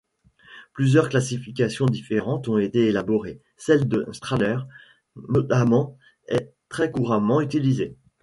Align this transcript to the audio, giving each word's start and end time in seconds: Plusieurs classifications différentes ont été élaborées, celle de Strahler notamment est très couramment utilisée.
Plusieurs 0.73 1.09
classifications 1.09 1.85
différentes 1.85 2.47
ont 2.47 2.57
été 2.57 2.87
élaborées, 2.87 3.39
celle 3.55 3.87
de 3.87 4.07
Strahler 4.13 4.57
notamment 5.29 5.95
est 6.27 6.53
très 6.69 6.89
couramment 6.89 7.39
utilisée. 7.39 7.95